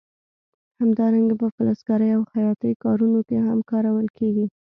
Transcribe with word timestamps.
همدارنګه 0.79 1.35
په 1.41 1.47
فلزکارۍ 1.55 2.09
او 2.15 2.21
خیاطۍ 2.31 2.73
کارونو 2.83 3.19
کې 3.27 3.37
هم 3.47 3.59
کارول 3.71 4.07
کېږي. 4.17 4.45